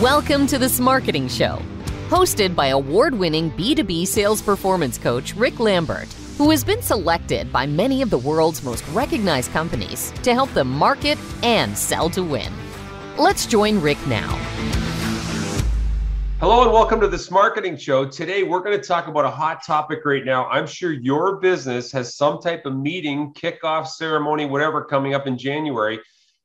Welcome 0.00 0.48
to 0.48 0.58
This 0.58 0.80
Marketing 0.80 1.28
Show, 1.28 1.62
hosted 2.08 2.56
by 2.56 2.66
award 2.66 3.14
winning 3.14 3.52
B2B 3.52 4.08
sales 4.08 4.42
performance 4.42 4.98
coach 4.98 5.36
Rick 5.36 5.60
Lambert, 5.60 6.12
who 6.36 6.50
has 6.50 6.64
been 6.64 6.82
selected 6.82 7.52
by 7.52 7.64
many 7.64 8.02
of 8.02 8.10
the 8.10 8.18
world's 8.18 8.64
most 8.64 8.84
recognized 8.88 9.52
companies 9.52 10.12
to 10.24 10.34
help 10.34 10.52
them 10.52 10.68
market 10.68 11.16
and 11.44 11.78
sell 11.78 12.10
to 12.10 12.24
win. 12.24 12.52
Let's 13.16 13.46
join 13.46 13.80
Rick 13.80 14.04
now. 14.08 14.36
Hello 16.40 16.64
and 16.64 16.72
welcome 16.72 17.00
to 17.00 17.06
this 17.06 17.30
marketing 17.30 17.76
Show. 17.76 18.04
Today 18.04 18.42
we're 18.42 18.64
going 18.64 18.78
to 18.78 18.84
talk 18.84 19.06
about 19.06 19.24
a 19.24 19.30
hot 19.30 19.64
topic 19.64 20.00
right 20.04 20.24
now. 20.24 20.46
I'm 20.46 20.66
sure 20.66 20.90
your 20.90 21.36
business 21.36 21.92
has 21.92 22.16
some 22.16 22.40
type 22.40 22.66
of 22.66 22.76
meeting, 22.76 23.32
kickoff 23.34 23.86
ceremony, 23.86 24.44
whatever 24.44 24.84
coming 24.84 25.14
up 25.14 25.28
in 25.28 25.38
January. 25.38 26.00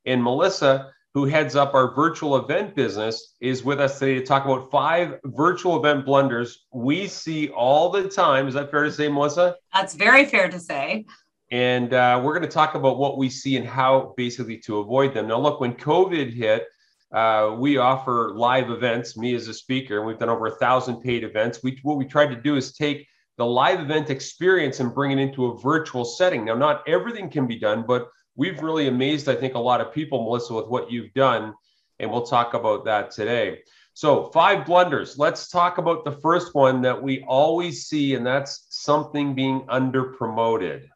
And 0.06 0.24
Melissa, 0.24 0.92
who 1.14 1.26
heads 1.26 1.55
up 1.55 1.73
our 1.73 1.94
virtual 1.96 2.38
event 2.38 2.75
business, 2.75 3.36
is 3.42 3.64
with 3.64 3.80
us 3.80 3.98
today 3.98 4.16
to 4.16 4.25
talk 4.25 4.46
about 4.46 4.70
five 4.70 5.20
virtual 5.25 5.78
event 5.78 6.06
blunders 6.06 6.65
we 6.71 7.07
see 7.07 7.50
all 7.50 7.89
the 7.89 8.07
time. 8.07 8.47
Is 8.47 8.54
that 8.54 8.70
fair 8.70 8.84
to 8.84 8.92
say, 8.92 9.07
Melissa? 9.07 9.56
That's 9.74 9.96
very 9.96 10.25
fair 10.25 10.50
to 10.50 10.60
say. 10.60 11.06
And 11.51 11.93
uh, 11.93 12.21
we're 12.24 12.34
going 12.34 12.48
to 12.48 12.54
talk 12.54 12.75
about 12.75 13.00
what 13.00 13.18
we 13.18 13.28
see 13.29 13.57
and 13.57 13.65
how 13.65 14.14
basically 14.18 14.57
to 14.60 14.78
avoid 14.79 15.15
them. 15.15 15.28
Now, 15.28 15.39
look, 15.39 15.60
when 15.60 15.74
COVID 15.74 16.32
hit, 16.32 16.65
uh, 17.12 17.56
we 17.57 17.78
offer 17.78 18.34
live 18.36 18.70
events. 18.70 19.18
Me 19.18 19.34
as 19.34 19.48
a 19.48 19.54
speaker, 19.54 19.98
and 19.98 20.06
we've 20.06 20.20
done 20.20 20.29
over 20.29 20.46
a 20.46 20.56
thousand 20.57 21.01
paid 21.01 21.23
events. 21.23 21.64
We 21.64 21.79
what 21.82 21.98
we 21.98 22.06
tried 22.06 22.28
to 22.28 22.36
do 22.36 22.56
is 22.56 22.73
take 22.73 23.07
the 23.37 23.46
live 23.46 23.79
event 23.79 24.12
experience 24.12 24.79
and 24.79 24.93
bring 24.93 25.12
it 25.12 25.18
into 25.18 25.48
a 25.48 25.57
virtual 25.60 26.06
setting. 26.06 26.46
Now, 26.46 26.54
not 26.54 26.87
everything 26.87 27.29
can 27.29 27.48
be 27.48 27.57
done, 27.57 27.84
but 27.87 28.10
we've 28.39 28.64
really 28.64 28.88
amazed, 28.88 29.28
I 29.28 29.36
think, 29.36 29.54
a 29.54 29.60
lot 29.60 29.82
of 29.82 29.93
people, 29.93 30.24
Melissa, 30.24 30.54
with 30.54 30.68
what 30.68 30.89
you've 30.89 31.14
done. 31.14 31.54
And 32.00 32.09
we'll 32.09 32.25
talk 32.25 32.53
about 32.53 32.86
that 32.86 33.12
today. 33.12 33.59
So, 33.94 34.31
five 34.31 34.66
blunders. 34.66 35.17
Let's 35.17 35.50
talk 35.50 35.78
about 35.78 36.06
the 36.06 36.14
first 36.14 36.56
one 36.56 36.81
that 36.84 37.04
we 37.04 37.22
always 37.28 37.86
see, 37.88 38.16
and 38.16 38.26
that's 38.26 38.66
something 38.70 39.36
being 39.36 39.66
under 39.67 40.14
promoted. 40.14 40.90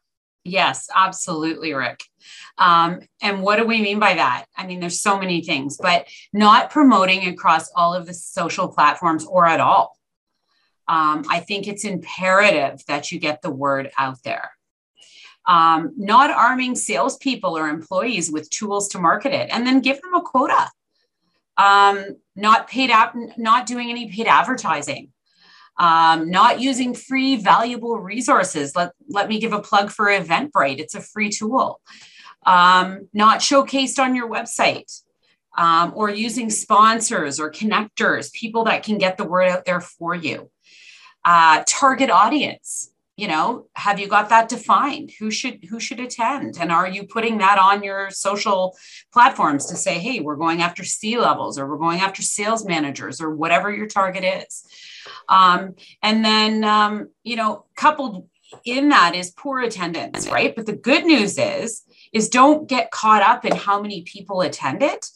Yes, 0.44 0.88
absolutely, 0.94 1.74
Rick. 1.74 2.02
Um, 2.56 3.00
and 3.20 3.42
what 3.42 3.56
do 3.56 3.66
we 3.66 3.82
mean 3.82 3.98
by 3.98 4.14
that? 4.14 4.46
I 4.56 4.66
mean, 4.66 4.80
there's 4.80 5.00
so 5.00 5.18
many 5.18 5.42
things, 5.42 5.76
but 5.76 6.06
not 6.32 6.70
promoting 6.70 7.28
across 7.28 7.70
all 7.72 7.92
of 7.92 8.06
the 8.06 8.14
social 8.14 8.68
platforms 8.68 9.26
or 9.26 9.46
at 9.46 9.60
all. 9.60 9.98
Um, 10.88 11.24
I 11.28 11.40
think 11.40 11.68
it's 11.68 11.84
imperative 11.84 12.82
that 12.88 13.12
you 13.12 13.18
get 13.18 13.42
the 13.42 13.50
word 13.50 13.90
out 13.98 14.22
there 14.22 14.52
um, 15.46 15.92
not 15.96 16.30
arming 16.30 16.74
salespeople 16.74 17.56
or 17.56 17.68
employees 17.68 18.30
with 18.30 18.48
tools 18.50 18.88
to 18.88 18.98
market 18.98 19.32
it, 19.32 19.50
and 19.52 19.66
then 19.66 19.80
give 19.80 20.00
them 20.00 20.14
a 20.14 20.22
quota. 20.22 20.70
Um, 21.56 22.16
not 22.34 22.68
paid 22.68 22.90
out, 22.90 23.14
not 23.36 23.66
doing 23.66 23.90
any 23.90 24.10
paid 24.10 24.26
advertising. 24.26 25.10
Um, 25.76 26.30
not 26.30 26.60
using 26.60 26.94
free 26.94 27.36
valuable 27.36 27.98
resources. 27.98 28.76
Let, 28.76 28.92
let 29.08 29.28
me 29.28 29.40
give 29.40 29.52
a 29.52 29.60
plug 29.60 29.90
for 29.90 30.06
Eventbrite. 30.06 30.78
It's 30.78 30.94
a 30.94 31.00
free 31.00 31.30
tool. 31.30 31.80
Um, 32.46 33.08
not 33.12 33.40
showcased 33.40 33.98
on 33.98 34.14
your 34.14 34.30
website. 34.30 35.00
Um, 35.56 35.92
or 35.94 36.10
using 36.10 36.50
sponsors 36.50 37.38
or 37.38 37.48
connectors, 37.48 38.32
people 38.32 38.64
that 38.64 38.82
can 38.82 38.98
get 38.98 39.16
the 39.16 39.24
word 39.24 39.48
out 39.48 39.64
there 39.64 39.80
for 39.80 40.12
you. 40.12 40.50
Uh, 41.24 41.62
target 41.66 42.10
audience 42.10 42.90
you 43.16 43.28
know 43.28 43.66
have 43.74 44.00
you 44.00 44.08
got 44.08 44.28
that 44.28 44.48
defined? 44.48 45.12
Who 45.18 45.30
should 45.30 45.64
who 45.70 45.78
should 45.78 46.00
attend? 46.00 46.56
And 46.58 46.72
are 46.72 46.88
you 46.88 47.04
putting 47.06 47.38
that 47.38 47.58
on 47.58 47.82
your 47.82 48.10
social 48.10 48.76
platforms 49.12 49.66
to 49.66 49.76
say 49.76 49.98
hey 49.98 50.20
we're 50.20 50.36
going 50.36 50.62
after 50.62 50.84
c 50.84 51.18
levels 51.18 51.58
or 51.58 51.66
we're 51.66 51.78
going 51.78 52.00
after 52.00 52.22
sales 52.22 52.64
managers 52.64 53.20
or 53.20 53.34
whatever 53.34 53.72
your 53.72 53.86
target 53.86 54.24
is? 54.24 54.64
Um, 55.28 55.74
and 56.02 56.24
then 56.24 56.64
um, 56.64 57.10
you 57.22 57.36
know 57.36 57.66
coupled 57.76 58.28
in 58.64 58.88
that 58.90 59.14
is 59.14 59.30
poor 59.30 59.60
attendance 59.60 60.28
right? 60.28 60.54
But 60.54 60.66
the 60.66 60.76
good 60.76 61.04
news 61.04 61.38
is 61.38 61.82
is 62.12 62.28
don't 62.28 62.68
get 62.68 62.90
caught 62.90 63.22
up 63.22 63.44
in 63.44 63.54
how 63.54 63.80
many 63.80 64.02
people 64.02 64.40
attend 64.40 64.82
it. 64.82 65.06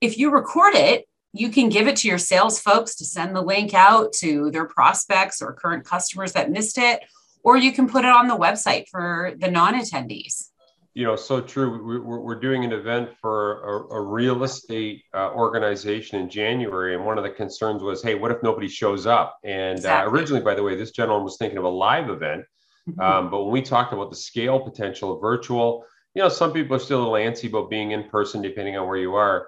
If 0.00 0.18
you 0.18 0.30
record 0.30 0.74
it 0.74 1.08
you 1.32 1.50
can 1.50 1.68
give 1.68 1.86
it 1.86 1.96
to 1.96 2.08
your 2.08 2.18
sales 2.18 2.58
folks 2.58 2.94
to 2.96 3.04
send 3.04 3.36
the 3.36 3.42
link 3.42 3.74
out 3.74 4.12
to 4.14 4.50
their 4.50 4.64
prospects 4.64 5.42
or 5.42 5.52
current 5.52 5.84
customers 5.84 6.32
that 6.32 6.50
missed 6.50 6.78
it 6.78 7.02
or 7.46 7.56
you 7.56 7.70
can 7.70 7.88
put 7.88 8.04
it 8.04 8.10
on 8.10 8.26
the 8.26 8.36
website 8.36 8.88
for 8.88 9.32
the 9.38 9.48
non-attendees 9.48 10.50
you 10.94 11.04
know 11.04 11.14
so 11.14 11.40
true 11.40 12.02
we're, 12.04 12.40
doing 12.40 12.64
an 12.64 12.72
event 12.72 13.10
for 13.20 13.62
a, 13.62 13.94
a 13.94 14.00
real 14.00 14.42
estate 14.42 15.02
uh, 15.14 15.30
organization 15.32 16.20
in 16.20 16.28
january 16.28 16.94
and 16.94 17.04
one 17.04 17.16
of 17.16 17.24
the 17.24 17.30
concerns 17.30 17.82
was 17.82 18.02
hey 18.02 18.14
what 18.14 18.30
if 18.30 18.42
nobody 18.42 18.68
shows 18.68 19.06
up 19.06 19.38
and 19.44 19.76
uh, 19.76 19.78
exactly. 19.78 20.08
uh, 20.08 20.10
originally 20.10 20.42
by 20.42 20.54
the 20.54 20.62
way 20.62 20.74
this 20.74 20.90
gentleman 20.90 21.22
was 21.22 21.36
thinking 21.36 21.58
of 21.58 21.64
a 21.64 21.68
live 21.68 22.10
event 22.10 22.42
mm-hmm. 22.88 23.00
um, 23.00 23.30
but 23.30 23.44
when 23.44 23.52
we 23.52 23.62
talked 23.62 23.92
about 23.92 24.10
the 24.10 24.16
scale 24.16 24.58
potential 24.58 25.14
of 25.14 25.20
virtual 25.20 25.84
you 26.14 26.22
know 26.22 26.28
some 26.28 26.52
people 26.52 26.74
are 26.74 26.80
still 26.80 26.98
a 26.98 27.02
little 27.02 27.30
antsy 27.30 27.48
about 27.48 27.70
being 27.70 27.92
in 27.92 28.04
person 28.08 28.42
depending 28.42 28.76
on 28.76 28.88
where 28.88 28.98
you 28.98 29.14
are 29.14 29.46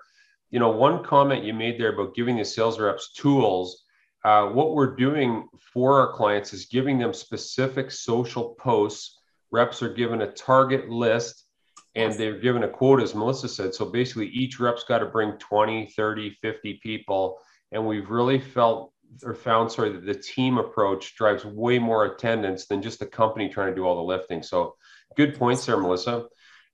you 0.50 0.60
know 0.60 0.70
one 0.70 1.02
comment 1.02 1.44
you 1.44 1.54
made 1.54 1.80
there 1.80 1.94
about 1.94 2.14
giving 2.14 2.36
the 2.36 2.44
sales 2.44 2.78
reps 2.78 3.12
tools 3.12 3.84
uh, 4.24 4.46
what 4.48 4.74
we're 4.74 4.96
doing 4.96 5.48
for 5.72 6.00
our 6.00 6.12
clients 6.12 6.52
is 6.52 6.66
giving 6.66 6.98
them 6.98 7.12
specific 7.12 7.90
social 7.90 8.54
posts. 8.58 9.18
Reps 9.50 9.82
are 9.82 9.92
given 9.92 10.22
a 10.22 10.32
target 10.32 10.88
list 10.88 11.44
and 11.94 12.14
they're 12.14 12.38
given 12.38 12.64
a 12.64 12.68
quote, 12.68 13.00
as 13.00 13.14
Melissa 13.14 13.48
said. 13.48 13.74
So 13.74 13.86
basically, 13.86 14.28
each 14.28 14.60
rep's 14.60 14.84
got 14.84 14.98
to 14.98 15.06
bring 15.06 15.32
20, 15.38 15.86
30, 15.86 16.30
50 16.42 16.80
people. 16.82 17.38
And 17.72 17.86
we've 17.86 18.10
really 18.10 18.38
felt 18.38 18.92
or 19.24 19.34
found, 19.34 19.72
sorry, 19.72 19.92
that 19.92 20.04
the 20.04 20.14
team 20.14 20.58
approach 20.58 21.16
drives 21.16 21.44
way 21.44 21.78
more 21.78 22.04
attendance 22.04 22.66
than 22.66 22.82
just 22.82 22.98
the 22.98 23.06
company 23.06 23.48
trying 23.48 23.70
to 23.70 23.74
do 23.74 23.84
all 23.84 23.96
the 23.96 24.02
lifting. 24.02 24.42
So 24.42 24.76
good 25.16 25.38
points 25.38 25.64
there, 25.66 25.78
Melissa. 25.78 26.26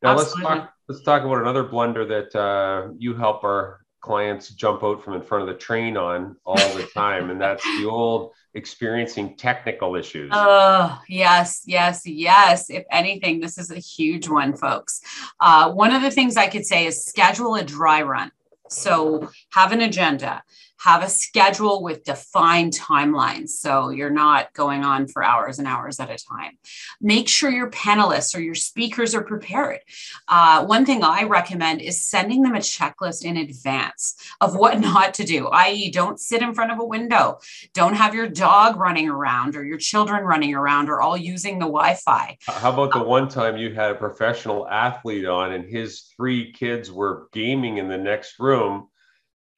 Now 0.03 0.13
Absolutely. 0.13 0.45
let's 0.45 0.61
talk. 0.61 0.71
Let's 0.89 1.03
talk 1.03 1.23
about 1.23 1.41
another 1.41 1.65
blender 1.65 2.07
that 2.09 2.39
uh, 2.39 2.93
you 2.99 3.15
help 3.15 3.43
our 3.45 3.84
clients 4.05 4.51
jump 4.51 4.85
out 4.85 5.03
from 5.03 5.15
in 5.15 5.23
front 5.23 5.41
of 5.43 5.49
the 5.49 5.59
train 5.59 5.97
on 5.97 6.37
all 6.45 6.75
the 6.75 6.87
time 6.95 7.31
and 7.31 7.41
that's 7.41 7.65
the 7.79 7.87
old 7.89 8.33
experiencing 8.53 9.35
technical 9.35 9.97
issues. 9.97 10.31
Oh 10.35 11.01
yes 11.09 11.63
yes 11.65 12.03
yes. 12.05 12.69
If 12.69 12.85
anything 12.91 13.41
this 13.41 13.57
is 13.57 13.71
a 13.71 13.79
huge 13.79 14.29
one 14.29 14.55
folks. 14.55 15.01
Uh, 15.41 15.73
one 15.73 15.95
of 15.95 16.03
the 16.03 16.11
things 16.11 16.37
i 16.37 16.47
could 16.47 16.67
say 16.67 16.85
is 16.87 17.07
schedule 17.07 17.55
a 17.55 17.65
dry 17.65 18.03
run. 18.03 18.31
So 18.69 19.31
have 19.53 19.73
an 19.73 19.81
agenda 19.81 20.43
have 20.85 21.03
a 21.03 21.09
schedule 21.09 21.83
with 21.83 22.05
defined 22.05 22.75
timelines. 22.75 23.49
So 23.49 23.89
you're 23.89 24.11
not 24.11 24.53
going 24.53 24.85
on 24.85 25.09
for 25.09 25.25
hours 25.25 25.59
and 25.59 25.67
hours 25.67 25.99
at 25.99 26.11
a 26.11 26.19
time. 26.19 26.59
Make 27.01 27.27
sure 27.27 27.51
your 27.51 27.71
panelists 27.71 28.37
or 28.37 28.41
your 28.41 28.55
speakers 28.55 29.15
are 29.15 29.25
prepared. 29.25 29.81
Uh, 30.29 30.67
one 30.67 30.85
thing 30.85 31.03
i 31.03 31.23
recommend 31.23 31.81
is 31.81 32.05
sending 32.05 32.43
them 32.43 32.55
a 32.55 32.59
checklist 32.59 33.25
in 33.25 33.39
advance 33.39 34.15
of 34.43 34.57
what 34.57 34.79
not 34.93 35.15
to 35.15 35.25
do 35.25 35.49
i.e 35.49 35.91
don't 35.91 36.21
sit 36.21 36.43
in 36.43 36.53
front 36.53 36.71
of 36.71 36.79
a 36.79 36.85
window. 36.85 37.39
Don't 37.73 37.95
have 37.95 38.15
your 38.15 38.29
dog 38.29 38.77
running 38.77 39.09
around 39.09 39.57
or 39.57 39.65
your 39.65 39.79
children 39.79 40.23
running 40.25 40.55
around 40.55 40.91
or 40.91 41.01
all 41.01 41.17
using 41.17 41.59
the 41.59 41.67
wi-fi. 41.67 42.37
How 42.47 42.73
about 42.73 42.93
the 42.93 43.03
one 43.03 43.29
time 43.29 43.57
you 43.57 43.73
had 43.73 43.91
a 43.91 43.95
professional 43.95 44.69
athlete 44.69 45.25
on 45.25 45.53
and 45.53 45.65
his 45.65 46.13
three 46.15 46.53
kids 46.53 46.93
were 46.93 47.29
gaming 47.33 47.79
in 47.79 47.89
the 47.89 47.99
next 47.99 48.39
room 48.39 48.89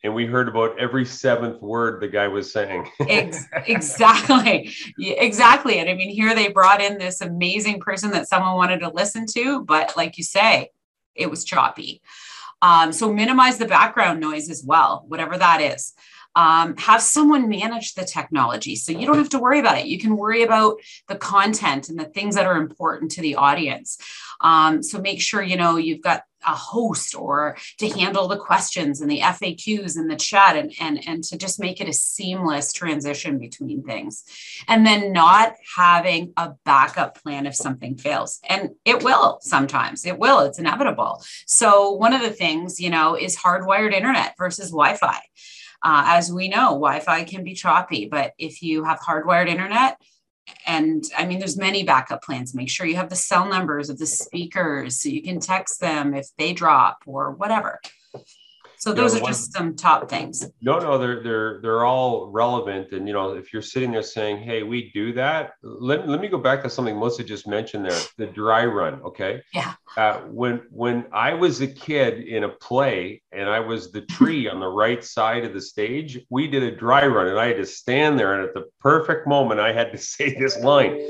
and 0.07 0.15
we 0.15 0.25
heard 0.25 0.49
about 0.49 0.79
every 0.79 1.05
seventh 1.05 1.61
word 1.61 2.01
the 2.01 2.07
guy 2.07 2.29
was 2.29 2.53
saying. 2.53 2.89
exactly. 3.67 4.73
Exactly. 4.99 5.81
And 5.81 5.91
I 5.91 5.95
mean, 5.95 6.11
here 6.11 6.33
they 6.33 6.49
brought 6.49 6.81
in 6.81 6.97
this 6.97 7.21
amazing 7.21 7.81
person 7.81 8.13
that 8.13 8.29
someone 8.29 8.55
wanted 8.55 8.79
to 8.81 8.91
listen 8.91 9.27
to, 9.35 9.65
but 9.65 9.97
like 9.97 10.17
you 10.17 10.23
say, 10.23 10.71
it 11.17 11.29
was 11.29 11.45
choppy. 11.45 12.03
Um, 12.63 12.93
so 12.93 13.13
minimize 13.13 13.59
the 13.59 13.67
background 13.67 14.21
noise 14.21 14.49
as 14.49 14.63
well, 14.65 15.05
whatever 15.09 15.37
that 15.37 15.61
is. 15.61 15.93
Um, 16.37 16.77
have 16.77 17.03
someone 17.03 17.49
manage 17.49 17.95
the 17.95 18.05
technology 18.05 18.77
so 18.77 18.93
you 18.93 19.07
don't 19.07 19.17
have 19.17 19.31
to 19.31 19.39
worry 19.39 19.59
about 19.59 19.79
it. 19.79 19.87
You 19.87 19.99
can 19.99 20.17
worry 20.17 20.43
about 20.43 20.77
the 21.09 21.17
content 21.17 21.89
and 21.89 21.99
the 21.99 22.05
things 22.05 22.37
that 22.37 22.47
are 22.47 22.59
important 22.59 23.11
to 23.13 23.23
the 23.23 23.37
audience. 23.37 23.99
Um, 24.41 24.83
so 24.83 25.01
make 25.01 25.21
sure 25.21 25.43
you 25.43 25.57
know 25.57 25.77
you've 25.77 26.03
got 26.03 26.23
a 26.47 26.55
host 26.55 27.15
or 27.15 27.57
to 27.79 27.89
handle 27.89 28.29
the 28.29 28.37
questions 28.37 29.01
and 29.01 29.11
the 29.11 29.21
FAQs 29.21 29.97
in 29.97 30.09
the 30.09 30.17
chat 30.17 30.57
and, 30.57 30.73
and, 30.81 31.07
and 31.07 31.25
to 31.25 31.37
just 31.37 31.61
make 31.61 31.81
it 31.81 31.89
a 31.89 31.93
seamless 31.93 32.73
transition 32.73 33.39
between 33.39 33.83
things. 33.83 34.25
And 34.69 34.87
then 34.87 35.13
not 35.13 35.55
having 35.77 36.33
a 36.37 36.53
backup 36.65 37.23
plan 37.23 37.47
if 37.47 37.55
something 37.55 37.97
fails. 37.97 38.41
And 38.49 38.71
it 38.85 39.03
will 39.03 39.39
sometimes, 39.43 40.07
it 40.07 40.19
will, 40.19 40.41
it's 40.41 40.59
inevitable. 40.59 41.23
So, 41.47 41.93
one 41.93 42.13
of 42.13 42.23
the 42.23 42.31
things, 42.31 42.81
you 42.81 42.91
know, 42.91 43.17
is 43.17 43.37
hardwired 43.37 43.93
internet 43.93 44.35
versus 44.39 44.71
Wi 44.71 44.95
Fi. 44.95 45.19
Uh, 45.83 46.05
as 46.07 46.33
we 46.33 46.49
know, 46.49 46.71
Wi 46.71 47.01
Fi 47.01 47.25
can 47.25 47.45
be 47.45 47.55
choppy, 47.55 48.07
but 48.07 48.33
if 48.39 48.63
you 48.63 48.85
have 48.85 48.99
hardwired 49.01 49.49
internet, 49.49 50.01
and 50.67 51.05
I 51.17 51.27
mean, 51.27 51.39
there's 51.39 51.57
many 51.57 51.83
backup 51.83 52.23
plans. 52.23 52.55
Make 52.55 52.71
sure 52.71 52.87
you 52.87 52.97
have 52.97 53.09
the 53.09 53.17
cell 53.17 53.49
numbers 53.49 53.91
of 53.91 53.99
the 53.99 54.07
speakers 54.07 55.01
so 55.01 55.09
you 55.09 55.23
can 55.23 55.41
text 55.41 55.81
them 55.81 56.15
if 56.15 56.29
they 56.39 56.53
drop 56.53 57.03
or 57.07 57.33
whatever. 57.33 57.81
So 58.79 58.93
those 58.93 59.15
know, 59.15 59.23
are 59.23 59.29
just 59.29 59.53
some 59.53 59.75
top 59.75 60.09
things. 60.09 60.47
No, 60.61 60.79
no, 60.79 60.99
they're 60.99 61.23
they're 61.23 61.61
they're 61.63 61.85
all 61.85 62.31
relevant. 62.31 62.93
And 62.93 63.07
you 63.07 63.15
know, 63.15 63.35
if 63.35 63.53
you're 63.53 63.63
sitting 63.63 63.93
there 63.93 64.03
saying, 64.03 64.43
"Hey, 64.43 64.63
we 64.63 64.91
do 64.93 65.13
that," 65.15 65.53
let, 65.63 66.09
let 66.09 66.21
me 66.21 66.29
go 66.29 66.39
back 66.39 66.63
to 66.63 66.71
something 66.71 66.99
Melissa 66.99 67.25
just 67.25 67.47
mentioned 67.47 67.85
there, 67.85 67.99
the 68.19 68.27
dry 68.27 68.65
run. 68.65 69.01
Okay. 69.03 69.43
Yeah. 69.55 69.75
Uh, 69.97 70.19
when 70.29 70.63
when 70.71 71.07
I 71.13 71.35
was 71.35 71.61
a 71.61 71.67
kid 71.67 72.27
in 72.27 72.45
a 72.45 72.49
play 72.49 73.23
and 73.33 73.49
I 73.49 73.61
was 73.61 73.93
the 73.93 74.03
tree 74.03 74.49
on 74.49 74.61
the 74.61 74.69
right 74.69 75.03
side 75.03 75.45
of 75.45 75.55
the 75.55 75.61
stage, 75.61 76.21
we 76.31 76.47
did 76.47 76.63
a 76.63 76.75
dry 76.75 77.07
run, 77.07 77.29
and 77.29 77.39
I 77.39 77.47
had 77.47 77.57
to 77.57 77.67
stand 77.67 78.19
there, 78.19 78.35
and 78.35 78.47
at 78.47 78.55
the 78.55 78.67
perfect 78.81 79.27
moment, 79.27 79.61
I 79.61 79.73
had 79.73 79.93
to 79.93 79.99
say 80.15 80.35
this 80.35 80.59
line. 80.59 81.01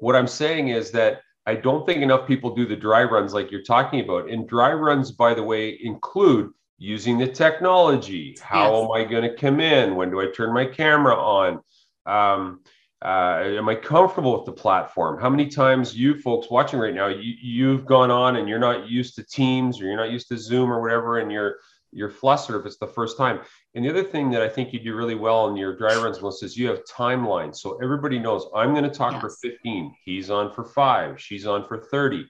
What 0.00 0.16
I'm 0.16 0.26
saying 0.26 0.68
is 0.68 0.90
that 0.92 1.20
I 1.46 1.56
don't 1.56 1.84
think 1.86 2.02
enough 2.02 2.26
people 2.28 2.54
do 2.54 2.66
the 2.66 2.76
dry 2.76 3.02
runs 3.02 3.34
like 3.34 3.50
you're 3.50 3.62
talking 3.62 4.00
about. 4.00 4.30
And 4.30 4.48
dry 4.48 4.72
runs, 4.72 5.10
by 5.10 5.34
the 5.34 5.42
way, 5.42 5.78
include 5.82 6.50
using 6.82 7.16
the 7.16 7.28
technology. 7.28 8.36
How 8.42 8.72
yes. 8.72 8.84
am 8.84 8.90
I 8.90 9.04
going 9.04 9.22
to 9.22 9.36
come 9.36 9.60
in? 9.60 9.94
When 9.94 10.10
do 10.10 10.20
I 10.20 10.26
turn 10.34 10.52
my 10.52 10.64
camera 10.66 11.14
on? 11.14 11.60
Um, 12.06 12.60
uh, 13.04 13.40
am 13.44 13.68
I 13.68 13.76
comfortable 13.76 14.36
with 14.36 14.46
the 14.46 14.52
platform? 14.52 15.20
How 15.20 15.30
many 15.30 15.46
times 15.46 15.96
you 15.96 16.18
folks 16.18 16.50
watching 16.50 16.80
right 16.80 16.92
now, 16.92 17.06
you, 17.06 17.34
you've 17.40 17.86
gone 17.86 18.10
on 18.10 18.34
and 18.34 18.48
you're 18.48 18.58
not 18.58 18.88
used 18.88 19.14
to 19.14 19.22
Teams 19.22 19.80
or 19.80 19.84
you're 19.84 19.96
not 19.96 20.10
used 20.10 20.26
to 20.28 20.36
Zoom 20.36 20.72
or 20.72 20.80
whatever, 20.80 21.20
and 21.20 21.30
you're 21.30 21.56
you're 21.92 22.10
flustered 22.10 22.58
if 22.58 22.66
it's 22.66 22.78
the 22.78 22.86
first 22.86 23.16
time. 23.16 23.40
And 23.74 23.84
the 23.84 23.90
other 23.90 24.02
thing 24.02 24.30
that 24.30 24.42
I 24.42 24.48
think 24.48 24.72
you 24.72 24.80
do 24.80 24.96
really 24.96 25.14
well 25.14 25.48
in 25.48 25.56
your 25.56 25.76
dry 25.76 25.94
runs, 25.94 26.20
Melissa, 26.20 26.46
is 26.46 26.56
you 26.56 26.66
have 26.68 26.82
timelines. 26.84 27.56
So 27.56 27.78
everybody 27.82 28.18
knows 28.18 28.46
I'm 28.56 28.72
going 28.72 28.84
to 28.84 28.90
talk 28.90 29.12
yes. 29.12 29.20
for 29.20 29.30
15. 29.30 29.94
He's 30.04 30.30
on 30.30 30.52
for 30.52 30.64
five. 30.64 31.20
She's 31.20 31.46
on 31.46 31.64
for 31.66 31.78
30. 31.78 32.26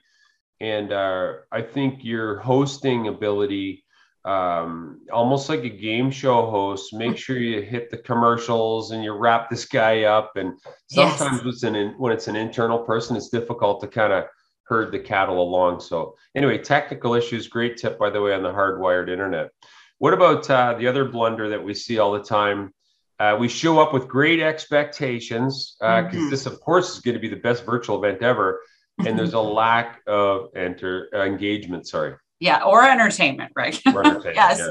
And 0.59 0.91
uh, 0.91 1.33
I 1.51 1.61
think 1.61 2.03
your 2.03 2.39
hosting 2.39 3.07
ability, 3.07 3.82
um, 4.25 5.01
almost 5.11 5.49
like 5.49 5.63
a 5.63 5.69
game 5.69 6.09
show 6.09 6.49
host, 6.49 6.93
make 6.93 7.17
sure 7.17 7.37
you 7.37 7.61
hit 7.61 7.91
the 7.91 7.97
commercials 7.97 8.91
and 8.91 9.03
you 9.03 9.11
wrap 9.11 9.49
this 9.49 9.65
guy 9.65 10.03
up. 10.03 10.33
And 10.35 10.57
sometimes 10.87 11.41
yes. 11.43 11.55
it's 11.55 11.63
an, 11.63 11.95
when 11.97 12.13
it's 12.13 12.27
an 12.27 12.35
internal 12.35 12.79
person, 12.79 13.17
it's 13.17 13.29
difficult 13.29 13.81
to 13.81 13.87
kind 13.87 14.13
of 14.13 14.25
herd 14.63 14.91
the 14.91 14.99
cattle 14.99 15.41
along. 15.41 15.81
So 15.81 16.15
anyway, 16.35 16.57
technical 16.57 17.13
issues, 17.15 17.47
great 17.47 17.77
tip, 17.77 17.99
by 17.99 18.09
the 18.09 18.21
way, 18.21 18.33
on 18.33 18.43
the 18.43 18.51
hardwired 18.51 19.09
internet. 19.09 19.49
What 19.97 20.13
about 20.13 20.49
uh, 20.49 20.75
the 20.75 20.87
other 20.87 21.05
blunder 21.05 21.49
that 21.49 21.63
we 21.63 21.73
see 21.73 21.99
all 21.99 22.13
the 22.13 22.23
time? 22.23 22.73
Uh, 23.19 23.37
we 23.39 23.47
show 23.47 23.79
up 23.79 23.93
with 23.93 24.07
great 24.07 24.39
expectations 24.39 25.75
because 25.79 26.05
uh, 26.05 26.09
mm-hmm. 26.09 26.29
this, 26.29 26.45
of 26.45 26.59
course, 26.61 26.95
is 26.95 26.99
going 27.01 27.13
to 27.13 27.21
be 27.21 27.27
the 27.27 27.35
best 27.35 27.65
virtual 27.65 28.03
event 28.03 28.21
ever, 28.21 28.61
and 29.05 29.17
there's 29.17 29.33
a 29.33 29.39
lack 29.61 30.01
of 30.07 30.47
enter 30.55 31.09
uh, 31.13 31.23
engagement. 31.23 31.87
Sorry. 31.87 32.15
Yeah, 32.43 32.61
or 32.65 32.83
entertainment, 32.83 33.53
right? 33.55 33.79
Or 33.87 34.05
entertainment, 34.05 34.35
yes, 34.35 34.69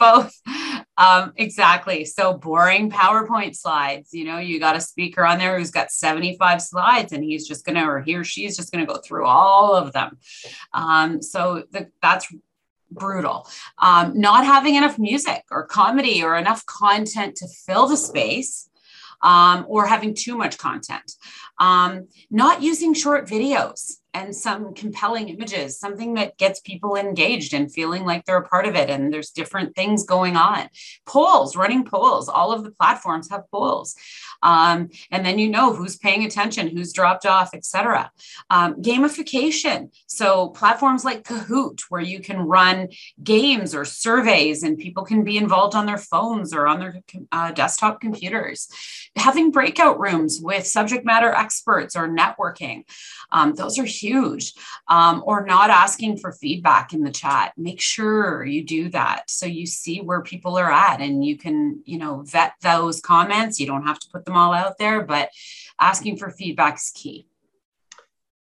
both. 0.00 0.36
Um, 0.98 1.32
exactly. 1.36 2.04
So 2.06 2.34
boring 2.34 2.90
PowerPoint 2.90 3.54
slides. 3.54 4.12
You 4.12 4.24
know, 4.24 4.38
you 4.38 4.58
got 4.58 4.74
a 4.74 4.80
speaker 4.80 5.24
on 5.24 5.38
there 5.38 5.56
who's 5.56 5.70
got 5.70 5.92
75 5.92 6.60
slides 6.60 7.12
and 7.12 7.22
he's 7.22 7.46
just 7.46 7.64
going 7.64 7.76
to, 7.76 7.84
or 7.84 8.02
he 8.02 8.16
or 8.16 8.24
she's 8.24 8.56
just 8.56 8.72
going 8.72 8.84
to 8.84 8.92
go 8.92 8.98
through 8.98 9.26
all 9.26 9.76
of 9.76 9.92
them. 9.92 10.18
Um, 10.72 11.22
so 11.22 11.62
the, 11.70 11.88
that's 12.02 12.34
brutal. 12.90 13.46
Um, 13.78 14.18
not 14.18 14.44
having 14.44 14.74
enough 14.74 14.98
music 14.98 15.44
or 15.52 15.68
comedy 15.68 16.24
or 16.24 16.36
enough 16.36 16.66
content 16.66 17.36
to 17.36 17.46
fill 17.46 17.86
the 17.86 17.96
space. 17.96 18.68
Um, 19.22 19.64
or 19.68 19.86
having 19.86 20.14
too 20.14 20.36
much 20.36 20.58
content, 20.58 21.12
um, 21.58 22.08
not 22.30 22.62
using 22.62 22.94
short 22.94 23.26
videos 23.26 23.98
and 24.14 24.34
some 24.34 24.72
compelling 24.74 25.28
images, 25.28 25.78
something 25.78 26.14
that 26.14 26.38
gets 26.38 26.60
people 26.60 26.94
engaged 26.94 27.52
and 27.52 27.72
feeling 27.72 28.04
like 28.04 28.24
they're 28.24 28.36
a 28.36 28.48
part 28.48 28.64
of 28.64 28.76
it. 28.76 28.88
And 28.88 29.12
there's 29.12 29.30
different 29.30 29.74
things 29.74 30.04
going 30.04 30.36
on. 30.36 30.68
Polls, 31.04 31.56
running 31.56 31.84
polls, 31.84 32.28
all 32.28 32.52
of 32.52 32.62
the 32.62 32.70
platforms 32.70 33.28
have 33.30 33.50
polls. 33.50 33.96
Um, 34.42 34.90
and 35.10 35.26
then 35.26 35.38
you 35.38 35.48
know 35.48 35.74
who's 35.74 35.96
paying 35.96 36.24
attention, 36.24 36.68
who's 36.68 36.92
dropped 36.92 37.26
off, 37.26 37.54
etc. 37.54 38.10
Um, 38.50 38.80
gamification. 38.80 39.90
So 40.06 40.50
platforms 40.50 41.04
like 41.04 41.24
Kahoot, 41.24 41.80
where 41.88 42.02
you 42.02 42.20
can 42.20 42.38
run 42.38 42.88
games 43.22 43.74
or 43.74 43.84
surveys 43.84 44.62
and 44.62 44.78
people 44.78 45.04
can 45.04 45.24
be 45.24 45.38
involved 45.38 45.74
on 45.74 45.86
their 45.86 45.98
phones 45.98 46.54
or 46.54 46.68
on 46.68 46.78
their 46.78 47.00
uh, 47.32 47.50
desktop 47.50 48.00
computers. 48.00 48.68
Having 49.16 49.50
breakout 49.50 49.98
rooms 49.98 50.40
with 50.40 50.66
subject 50.66 51.04
matter 51.04 51.34
experts 51.44 51.94
or 51.96 52.08
networking. 52.08 52.84
Um, 53.30 53.54
those 53.54 53.78
are 53.78 53.84
huge. 53.84 54.54
Um, 54.88 55.22
or 55.26 55.44
not 55.44 55.70
asking 55.70 56.18
for 56.18 56.32
feedback 56.32 56.92
in 56.92 57.02
the 57.02 57.10
chat. 57.10 57.52
Make 57.56 57.80
sure 57.80 58.44
you 58.44 58.64
do 58.64 58.88
that 58.90 59.30
so 59.30 59.46
you 59.46 59.66
see 59.66 60.00
where 60.00 60.22
people 60.22 60.56
are 60.56 60.72
at 60.72 61.00
and 61.00 61.24
you 61.24 61.36
can, 61.36 61.82
you 61.84 61.98
know, 61.98 62.22
vet 62.22 62.54
those 62.62 63.00
comments. 63.00 63.60
You 63.60 63.66
don't 63.66 63.86
have 63.86 63.98
to 64.00 64.08
put 64.10 64.24
them 64.24 64.36
all 64.36 64.52
out 64.52 64.78
there, 64.78 65.02
but 65.02 65.30
asking 65.78 66.16
for 66.16 66.30
feedback 66.30 66.76
is 66.76 66.90
key. 66.94 67.26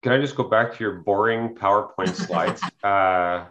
Can 0.02 0.12
I 0.12 0.20
just 0.20 0.36
go 0.36 0.44
back 0.44 0.74
to 0.74 0.84
your 0.84 1.00
boring 1.00 1.56
PowerPoint 1.56 2.16
slides? 2.28 2.62
uh, 2.84 3.46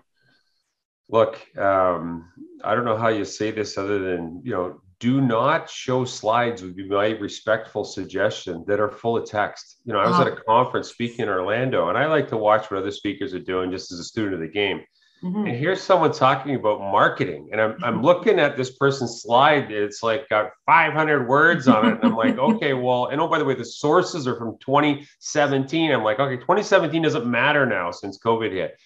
look, 1.09 1.41
um, 1.57 2.31
I 2.65 2.75
don't 2.75 2.85
know 2.85 2.97
how 2.97 3.09
you 3.09 3.25
say 3.25 3.51
this 3.51 3.79
other 3.79 3.99
than, 3.99 4.43
you 4.45 4.53
know, 4.53 4.81
do 5.03 5.21
not 5.21 5.69
show 5.69 6.05
slides 6.05 6.63
would 6.63 6.77
be 6.77 6.89
my 6.89 7.09
respectful 7.09 7.83
suggestion 7.83 8.65
that 8.69 8.79
are 8.79 8.89
full 8.89 9.17
of 9.17 9.29
text. 9.29 9.81
You 9.85 9.93
know, 9.93 9.99
I 9.99 10.09
was 10.09 10.21
at 10.21 10.29
a 10.29 10.31
uh-huh. 10.31 10.43
conference 10.47 10.91
speaking 10.91 11.25
in 11.25 11.29
Orlando 11.29 11.89
and 11.89 11.99
I 11.99 12.07
like 12.07 12.29
to 12.29 12.37
watch 12.37 12.71
what 12.71 12.79
other 12.79 12.93
speakers 12.93 13.35
are 13.35 13.41
doing 13.41 13.73
just 13.73 13.91
as 13.91 13.99
a 13.99 14.05
student 14.05 14.35
of 14.35 14.41
the 14.41 14.47
game. 14.47 14.81
Mm-hmm. 15.25 15.47
And 15.47 15.57
here's 15.57 15.83
someone 15.83 16.13
talking 16.13 16.55
about 16.55 16.79
marketing. 16.79 17.49
And 17.51 17.61
I'm, 17.61 17.83
I'm 17.83 18.01
looking 18.01 18.39
at 18.39 18.57
this 18.57 18.77
person's 18.77 19.23
slide. 19.23 19.73
It's 19.73 20.05
like 20.05 20.29
got 20.29 20.51
500 20.67 21.27
words 21.27 21.67
on 21.67 21.85
it. 21.85 21.95
And 21.95 22.05
I'm 22.05 22.17
like, 22.17 22.39
okay, 22.55 22.73
well, 22.73 23.07
and 23.07 23.21
oh, 23.21 23.27
by 23.27 23.41
the 23.41 23.45
way, 23.45 23.57
the 23.57 23.65
sources 23.65 24.29
are 24.29 24.37
from 24.37 24.57
2017. 24.61 25.91
I'm 25.91 26.05
like, 26.05 26.21
okay, 26.21 26.37
2017 26.37 27.03
doesn't 27.03 27.27
matter 27.27 27.67
now 27.67 27.91
since 27.91 28.21
COVID 28.21 28.53
hit. 28.53 28.77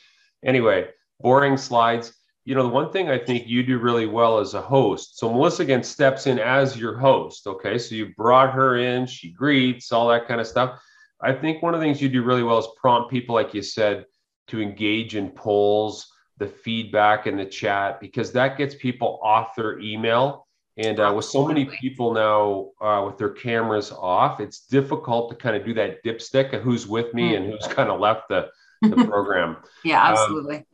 Anyway, 0.43 0.89
boring 1.21 1.59
slides 1.59 2.16
you 2.47 2.55
know, 2.55 2.63
the 2.63 2.69
one 2.69 2.93
thing 2.93 3.11
I 3.11 3.19
think 3.19 3.49
you 3.49 3.65
do 3.65 3.79
really 3.79 4.07
well 4.07 4.39
as 4.39 4.55
a 4.55 4.63
host. 4.63 5.19
So 5.19 5.29
Melissa 5.31 5.65
again 5.65 5.83
steps 5.83 6.29
in 6.29 6.39
as 6.39 6.77
your 6.77 6.97
host. 6.97 7.45
Okay. 7.49 7.77
So 7.77 7.97
you 7.97 8.15
brought 8.17 8.55
her 8.55 8.77
in, 8.77 9.05
she 9.07 9.33
greets, 9.33 9.91
all 9.91 10.09
that 10.09 10.29
kind 10.29 10.41
of 10.41 10.47
stuff. 10.47 10.81
I 11.21 11.33
think 11.33 11.61
one 11.61 11.75
of 11.75 11.81
the 11.81 11.87
things 11.87 12.01
you 12.01 12.09
do 12.09 12.23
really 12.23 12.45
well 12.45 12.59
is 12.59 12.69
prompt 12.81 13.11
people, 13.11 13.35
like 13.35 13.53
you 13.53 13.63
said, 13.63 14.07
to 14.47 14.61
engage 14.61 15.17
in 15.17 15.31
polls, 15.31 16.07
the 16.39 16.47
feedback 16.47 17.27
in 17.27 17.37
the 17.37 17.45
chat, 17.45 18.01
because 18.01 18.31
that 18.33 18.57
gets 18.57 18.77
people 18.77 19.19
off 19.25 19.57
their 19.57 19.81
email. 19.81 20.47
And 20.77 21.01
uh, 21.01 21.13
with 21.17 21.25
so 21.25 21.45
many 21.45 21.65
people 21.65 22.13
now 22.13 22.71
uh, 22.81 23.05
with 23.07 23.19
their 23.19 23.31
cameras 23.31 23.91
off, 23.91 24.39
it's 24.39 24.67
difficult 24.67 25.31
to 25.31 25.37
kind 25.37 25.57
of 25.57 25.65
do 25.65 25.75
that 25.75 26.05
dipstick 26.05 26.53
of 26.53 26.63
who's 26.63 26.87
with 26.87 27.13
me 27.13 27.33
mm. 27.33 27.39
and 27.39 27.47
who's 27.47 27.67
kind 27.67 27.91
of 27.91 27.99
left 27.99 28.29
the, 28.29 28.51
the 28.83 29.05
program. 29.09 29.57
yeah, 29.83 30.01
absolutely. 30.13 30.59
Um, 30.59 30.65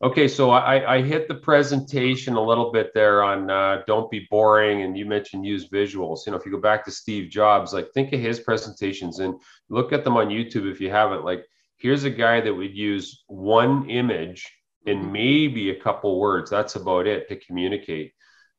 Okay, 0.00 0.28
so 0.28 0.50
I, 0.50 0.94
I 0.94 1.02
hit 1.02 1.26
the 1.26 1.34
presentation 1.34 2.34
a 2.34 2.40
little 2.40 2.70
bit 2.70 2.94
there 2.94 3.24
on 3.24 3.50
uh, 3.50 3.82
don't 3.88 4.08
be 4.08 4.28
boring, 4.30 4.82
and 4.82 4.96
you 4.96 5.04
mentioned 5.04 5.44
use 5.44 5.68
visuals. 5.68 6.24
You 6.24 6.30
know, 6.30 6.38
if 6.38 6.46
you 6.46 6.52
go 6.52 6.60
back 6.60 6.84
to 6.84 6.92
Steve 6.92 7.30
Jobs, 7.30 7.72
like 7.72 7.90
think 7.92 8.12
of 8.12 8.20
his 8.20 8.38
presentations 8.38 9.18
and 9.18 9.34
look 9.68 9.92
at 9.92 10.04
them 10.04 10.16
on 10.16 10.28
YouTube 10.28 10.70
if 10.70 10.80
you 10.80 10.88
haven't. 10.88 11.24
Like, 11.24 11.44
here's 11.78 12.04
a 12.04 12.10
guy 12.10 12.40
that 12.40 12.54
would 12.54 12.76
use 12.76 13.24
one 13.26 13.90
image 13.90 14.48
and 14.86 15.00
mm-hmm. 15.00 15.12
maybe 15.12 15.70
a 15.70 15.80
couple 15.80 16.20
words. 16.20 16.48
That's 16.48 16.76
about 16.76 17.08
it 17.08 17.28
to 17.28 17.36
communicate. 17.36 18.12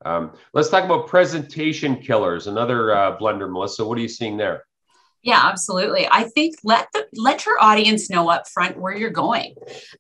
Um, 0.03 0.34
let's 0.53 0.69
talk 0.69 0.84
about 0.84 1.08
presentation 1.08 1.98
killers. 1.98 2.48
Another 2.48 2.93
uh, 2.93 3.17
blunder, 3.17 3.48
Melissa. 3.48 3.86
What 3.86 3.98
are 3.98 4.01
you 4.01 4.10
seeing 4.10 4.36
there? 4.36 4.65
Yeah, 5.21 5.41
absolutely. 5.43 6.07
I 6.09 6.23
think 6.23 6.55
let 6.63 6.88
the 6.93 7.05
let 7.13 7.45
your 7.45 7.61
audience 7.61 8.09
know 8.09 8.29
up 8.29 8.47
front 8.47 8.79
where 8.79 8.95
you're 8.95 9.09
going. 9.09 9.55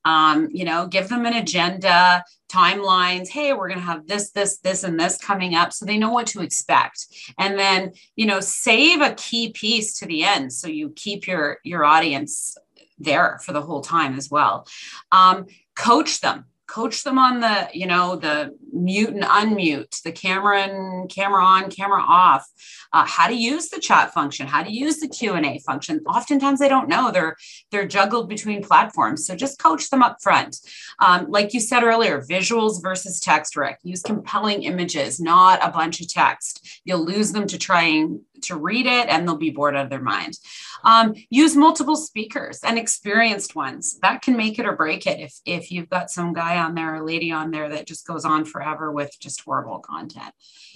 Um, 0.05 0.47
you 0.51 0.63
know, 0.63 0.87
give 0.87 1.09
them 1.09 1.25
an 1.25 1.33
agenda, 1.33 2.23
timelines. 2.47 3.27
Hey, 3.27 3.51
we're 3.51 3.67
going 3.67 3.79
to 3.79 3.85
have 3.85 4.07
this, 4.07 4.31
this, 4.31 4.59
this, 4.59 4.83
and 4.83 4.97
this 4.97 5.17
coming 5.17 5.55
up, 5.55 5.73
so 5.73 5.85
they 5.85 5.97
know 5.97 6.11
what 6.11 6.27
to 6.27 6.41
expect. 6.41 7.05
And 7.37 7.59
then, 7.59 7.91
you 8.15 8.25
know, 8.25 8.39
save 8.39 9.01
a 9.01 9.13
key 9.15 9.51
piece 9.51 9.99
to 9.99 10.05
the 10.05 10.23
end, 10.23 10.53
so 10.53 10.67
you 10.67 10.91
keep 10.95 11.27
your 11.27 11.57
your 11.63 11.83
audience 11.83 12.57
there 12.97 13.39
for 13.43 13.51
the 13.51 13.61
whole 13.61 13.81
time 13.81 14.17
as 14.17 14.29
well. 14.29 14.67
Um, 15.11 15.47
coach 15.75 16.21
them 16.21 16.45
coach 16.69 17.03
them 17.03 17.17
on 17.17 17.39
the 17.39 17.67
you 17.73 17.87
know 17.87 18.15
the 18.15 18.55
mute 18.71 19.09
and 19.09 19.23
unmute 19.23 20.01
the 20.03 20.11
camera 20.11 20.61
and 20.61 21.09
camera 21.09 21.43
on 21.43 21.69
camera 21.69 22.01
off 22.01 22.45
uh, 22.93 23.05
how 23.05 23.27
to 23.27 23.33
use 23.33 23.69
the 23.69 23.79
chat 23.79 24.13
function 24.13 24.45
how 24.45 24.61
to 24.61 24.71
use 24.71 24.99
the 24.99 25.07
q&a 25.07 25.59
function 25.65 25.99
oftentimes 26.05 26.59
they 26.59 26.69
don't 26.69 26.87
know 26.87 27.11
they're 27.11 27.35
they're 27.71 27.87
juggled 27.87 28.29
between 28.29 28.63
platforms 28.63 29.25
so 29.25 29.35
just 29.35 29.59
coach 29.59 29.89
them 29.89 30.03
up 30.03 30.17
front 30.21 30.57
um, 30.99 31.25
like 31.29 31.53
you 31.53 31.59
said 31.59 31.83
earlier 31.83 32.21
visuals 32.21 32.81
versus 32.83 33.19
text 33.19 33.55
rick 33.55 33.79
use 33.81 34.03
compelling 34.03 34.61
images 34.63 35.19
not 35.19 35.59
a 35.67 35.71
bunch 35.71 35.99
of 35.99 36.07
text 36.07 36.81
you'll 36.83 37.03
lose 37.03 37.31
them 37.31 37.47
to 37.47 37.57
trying 37.57 38.21
to 38.43 38.55
read 38.55 38.85
it 38.85 39.07
and 39.09 39.27
they'll 39.27 39.37
be 39.37 39.49
bored 39.49 39.75
out 39.75 39.85
of 39.85 39.89
their 39.89 40.01
mind. 40.01 40.37
Um, 40.83 41.13
use 41.29 41.55
multiple 41.55 41.95
speakers 41.95 42.59
and 42.63 42.77
experienced 42.77 43.55
ones. 43.55 43.99
That 44.01 44.21
can 44.21 44.37
make 44.37 44.59
it 44.59 44.65
or 44.65 44.75
break 44.75 45.05
it. 45.07 45.19
If 45.19 45.39
if 45.45 45.71
you've 45.71 45.89
got 45.89 46.09
some 46.09 46.33
guy 46.33 46.57
on 46.59 46.75
there 46.75 46.95
or 46.95 47.03
lady 47.03 47.31
on 47.31 47.49
there 47.49 47.69
that 47.69 47.87
just 47.87 48.05
goes 48.05 48.25
on 48.25 48.45
forever 48.45 48.91
with 48.91 49.15
just 49.19 49.41
horrible 49.41 49.79
content. 49.79 50.33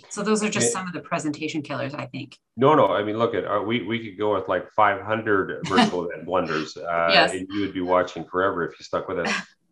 So 0.09 0.23
those 0.23 0.43
are 0.43 0.49
just 0.49 0.71
some 0.71 0.87
of 0.87 0.93
the 0.93 1.01
presentation 1.01 1.61
killers, 1.61 1.93
I 1.93 2.07
think. 2.07 2.37
No, 2.57 2.73
no. 2.75 2.87
I 2.87 3.03
mean, 3.03 3.17
look 3.17 3.35
at 3.35 3.45
uh, 3.45 3.61
we 3.61 3.83
we 3.83 3.99
could 3.99 4.17
go 4.17 4.35
with 4.35 4.47
like 4.47 4.71
500 4.71 5.59
virtual 5.67 6.09
event 6.09 6.25
blunders, 6.25 6.77
uh, 6.77 7.09
yes. 7.11 7.33
and 7.33 7.47
you 7.51 7.61
would 7.61 7.73
be 7.73 7.81
watching 7.81 8.25
forever 8.25 8.67
if 8.67 8.79
you 8.79 8.83
stuck 8.83 9.07
with 9.07 9.19
it. 9.19 9.29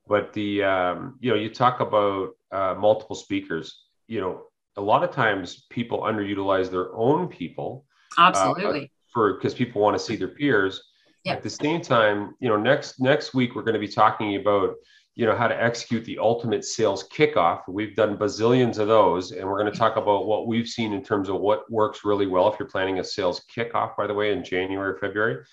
But 0.08 0.34
the 0.34 0.64
um, 0.64 1.18
you 1.22 1.32
know 1.32 1.38
you 1.38 1.50
talk 1.50 1.80
about 1.80 2.32
uh, 2.52 2.76
multiple 2.78 3.16
speakers. 3.16 3.84
You 4.08 4.22
know, 4.22 4.44
a 4.78 4.82
lot 4.82 5.04
of 5.04 5.12
times 5.12 5.66
people 5.70 6.02
underutilize 6.02 6.70
their 6.70 6.94
own 6.96 7.28
people. 7.28 7.86
Uh, 8.18 8.32
Absolutely. 8.34 8.92
for 9.14 9.36
because 9.36 9.54
people 9.54 9.82
want 9.82 9.98
to 9.98 10.04
see 10.04 10.16
their 10.16 10.30
peers. 10.30 10.84
Yep. 11.24 11.38
At 11.38 11.44
the 11.44 11.50
same 11.52 11.82
time, 11.82 12.34
you 12.40 12.50
know, 12.50 12.58
next 12.58 13.00
next 13.00 13.34
week 13.34 13.56
we're 13.56 13.62
going 13.62 13.76
to 13.76 13.80
be 13.80 13.88
talking 13.88 14.38
about 14.38 14.74
you 15.16 15.26
know 15.26 15.36
how 15.36 15.48
to 15.48 15.62
execute 15.62 16.06
the 16.06 16.18
ultimate 16.20 16.64
sales 16.64 17.08
kickoff. 17.10 17.62
We've 17.68 17.96
done 17.96 18.18
bazillions 18.18 18.78
of 18.78 18.88
those 18.88 19.32
and 19.32 19.46
we're 19.46 19.60
going 19.60 19.72
to 19.72 19.78
talk 19.78 19.98
about 19.98 20.26
what 20.26 20.48
we've 20.48 20.68
seen 20.68 20.94
in 20.94 21.04
terms 21.04 21.28
of 21.30 21.42
what 21.42 21.70
works 21.70 22.06
really 22.06 22.28
well 22.28 22.52
if 22.52 22.58
you're 22.58 22.70
planning 22.70 23.00
a 23.00 23.04
sales 23.04 23.44
kickoff 23.54 23.98
by 23.98 24.08
the 24.08 24.14
way 24.14 24.32
in 24.32 24.44
january 24.44 24.92
or 24.92 24.98
february. 24.98 25.44